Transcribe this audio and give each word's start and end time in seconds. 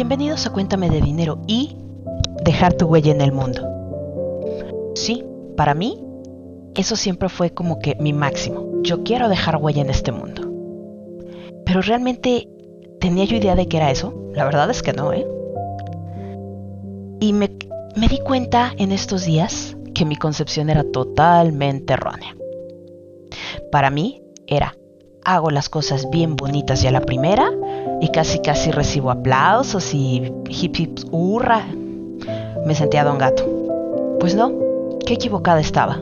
Bienvenidos 0.00 0.46
a 0.46 0.50
Cuéntame 0.50 0.88
de 0.88 1.02
Dinero 1.02 1.42
y 1.46 1.76
dejar 2.42 2.72
tu 2.72 2.86
huella 2.86 3.12
en 3.12 3.20
el 3.20 3.32
mundo. 3.32 3.68
Sí, 4.94 5.26
para 5.58 5.74
mí, 5.74 6.02
eso 6.74 6.96
siempre 6.96 7.28
fue 7.28 7.50
como 7.50 7.80
que 7.80 7.96
mi 7.96 8.14
máximo. 8.14 8.80
Yo 8.82 9.04
quiero 9.04 9.28
dejar 9.28 9.56
huella 9.56 9.82
en 9.82 9.90
este 9.90 10.10
mundo. 10.10 10.50
Pero 11.66 11.82
realmente, 11.82 12.48
¿tenía 12.98 13.26
yo 13.26 13.36
idea 13.36 13.54
de 13.54 13.66
que 13.66 13.76
era 13.76 13.90
eso? 13.90 14.14
La 14.32 14.46
verdad 14.46 14.70
es 14.70 14.82
que 14.82 14.94
no, 14.94 15.12
¿eh? 15.12 15.28
Y 17.20 17.34
me, 17.34 17.50
me 17.94 18.08
di 18.08 18.20
cuenta 18.20 18.72
en 18.78 18.92
estos 18.92 19.26
días 19.26 19.76
que 19.94 20.06
mi 20.06 20.16
concepción 20.16 20.70
era 20.70 20.82
totalmente 20.82 21.92
errónea. 21.92 22.34
Para 23.70 23.90
mí 23.90 24.22
era, 24.46 24.78
hago 25.24 25.50
las 25.50 25.68
cosas 25.68 26.08
bien 26.10 26.36
bonitas 26.36 26.82
ya 26.82 26.90
la 26.90 27.02
primera 27.02 27.50
y 28.00 28.08
casi 28.08 28.40
casi 28.40 28.70
recibo 28.70 29.10
aplausos 29.10 29.94
y 29.94 30.32
hip 30.48 30.76
hip 30.78 30.98
hurra. 31.10 31.64
Me 32.66 32.74
sentía 32.74 33.04
don 33.04 33.18
gato. 33.18 33.44
Pues 34.18 34.34
no, 34.34 34.52
qué 35.04 35.14
equivocada 35.14 35.60
estaba. 35.60 36.00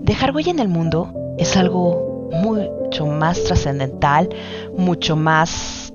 Dejar 0.00 0.34
huella 0.34 0.50
en 0.50 0.58
el 0.58 0.68
mundo 0.68 1.12
es 1.38 1.56
algo 1.56 2.30
mucho 2.32 3.06
más 3.06 3.42
trascendental, 3.44 4.28
mucho 4.76 5.16
más 5.16 5.92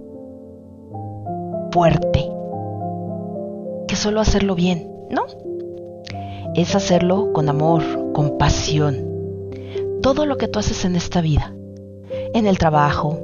fuerte 1.72 2.30
que 3.88 3.96
solo 3.96 4.22
hacerlo 4.22 4.56
bien, 4.56 4.92
¿no? 5.10 5.26
Es 6.56 6.76
hacerlo 6.76 7.32
con 7.34 7.50
amor, 7.50 7.84
con 8.14 8.38
pasión. 8.38 9.06
Todo 10.02 10.26
lo 10.26 10.38
que 10.38 10.48
tú 10.48 10.60
haces 10.60 10.86
en 10.86 10.96
esta 10.96 11.22
vida, 11.22 11.54
en 12.34 12.48
el 12.48 12.58
trabajo, 12.58 13.20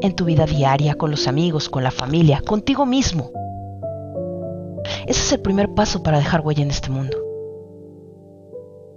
en 0.00 0.14
tu 0.14 0.24
vida 0.24 0.46
diaria, 0.46 0.94
con 0.94 1.10
los 1.10 1.28
amigos, 1.28 1.68
con 1.68 1.82
la 1.84 1.90
familia, 1.90 2.42
contigo 2.46 2.86
mismo. 2.86 3.30
Ese 5.06 5.20
es 5.20 5.32
el 5.32 5.40
primer 5.40 5.74
paso 5.74 6.02
para 6.02 6.18
dejar 6.18 6.40
huella 6.40 6.62
en 6.62 6.70
este 6.70 6.90
mundo. 6.90 7.16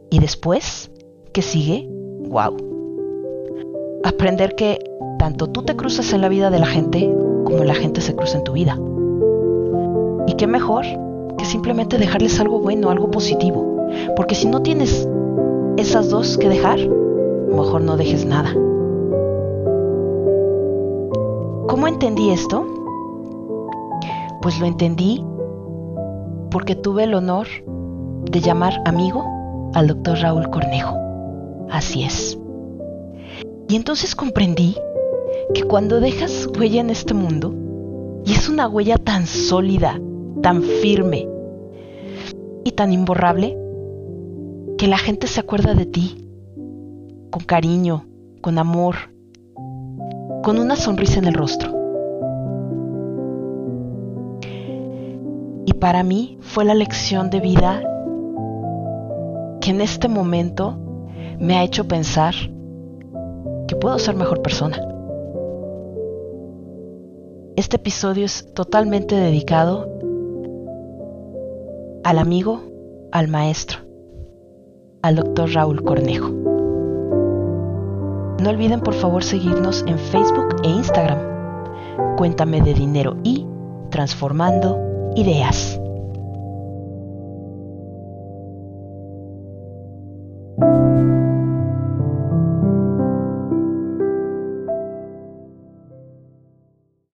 Y 0.09 0.19
después, 0.19 0.91
¿qué 1.33 1.41
sigue? 1.41 1.87
¡Wow! 2.27 2.57
Aprender 4.03 4.55
que 4.55 4.79
tanto 5.19 5.47
tú 5.47 5.63
te 5.63 5.75
cruzas 5.75 6.13
en 6.13 6.21
la 6.21 6.29
vida 6.29 6.49
de 6.49 6.59
la 6.59 6.67
gente 6.67 7.13
como 7.43 7.63
la 7.63 7.75
gente 7.75 8.01
se 8.01 8.15
cruza 8.15 8.37
en 8.37 8.43
tu 8.43 8.53
vida. 8.53 8.79
Y 10.27 10.33
qué 10.33 10.47
mejor 10.47 10.85
que 11.37 11.45
simplemente 11.45 11.97
dejarles 11.97 12.39
algo 12.39 12.59
bueno, 12.59 12.89
algo 12.89 13.11
positivo. 13.11 13.87
Porque 14.15 14.35
si 14.35 14.47
no 14.47 14.61
tienes 14.61 15.07
esas 15.77 16.09
dos 16.09 16.37
que 16.37 16.49
dejar, 16.49 16.79
mejor 17.49 17.81
no 17.81 17.97
dejes 17.97 18.25
nada. 18.25 18.53
¿Cómo 21.85 21.93
entendí 21.93 22.31
esto? 22.31 22.65
Pues 24.41 24.59
lo 24.59 24.65
entendí 24.65 25.23
porque 26.49 26.73
tuve 26.73 27.03
el 27.03 27.13
honor 27.13 27.45
de 28.23 28.41
llamar 28.41 28.81
amigo 28.85 29.71
al 29.75 29.89
doctor 29.89 30.17
Raúl 30.17 30.49
Cornejo. 30.49 30.97
Así 31.69 32.01
es. 32.01 32.39
Y 33.69 33.75
entonces 33.75 34.15
comprendí 34.15 34.75
que 35.53 35.61
cuando 35.61 35.99
dejas 35.99 36.49
huella 36.57 36.81
en 36.81 36.89
este 36.89 37.13
mundo, 37.13 37.53
y 38.25 38.31
es 38.31 38.49
una 38.49 38.67
huella 38.67 38.97
tan 38.97 39.27
sólida, 39.27 40.01
tan 40.41 40.63
firme 40.63 41.29
y 42.63 42.71
tan 42.71 42.93
imborrable, 42.93 43.55
que 44.79 44.87
la 44.87 44.97
gente 44.97 45.27
se 45.27 45.39
acuerda 45.39 45.75
de 45.75 45.85
ti 45.85 46.27
con 47.29 47.43
cariño, 47.43 48.07
con 48.41 48.57
amor, 48.57 48.95
con 50.43 50.57
una 50.57 50.75
sonrisa 50.75 51.19
en 51.19 51.25
el 51.25 51.35
rostro. 51.35 51.74
Para 55.79 56.03
mí 56.03 56.37
fue 56.39 56.63
la 56.63 56.73
lección 56.73 57.29
de 57.29 57.41
vida 57.41 57.81
que 59.59 59.71
en 59.71 59.81
este 59.81 60.07
momento 60.07 60.77
me 61.37 61.57
ha 61.57 61.63
hecho 61.63 61.85
pensar 61.85 62.33
que 63.67 63.75
puedo 63.75 63.99
ser 63.99 64.15
mejor 64.15 64.41
persona. 64.41 64.77
Este 67.57 67.75
episodio 67.75 68.25
es 68.25 68.53
totalmente 68.53 69.15
dedicado 69.15 69.89
al 72.05 72.19
amigo, 72.19 72.61
al 73.11 73.27
maestro, 73.27 73.79
al 75.01 75.17
doctor 75.17 75.51
Raúl 75.53 75.83
Cornejo. 75.83 76.29
No 78.41 78.49
olviden 78.49 78.79
por 78.79 78.93
favor 78.93 79.23
seguirnos 79.23 79.83
en 79.87 79.99
Facebook 79.99 80.55
e 80.63 80.69
Instagram. 80.69 82.15
Cuéntame 82.15 82.61
de 82.61 82.73
dinero 82.73 83.17
y 83.23 83.45
transformando 83.89 84.94
ideas. 85.15 85.79